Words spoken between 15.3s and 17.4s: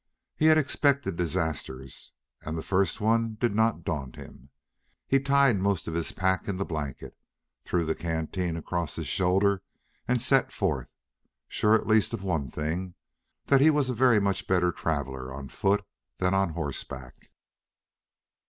on foot than on horseback.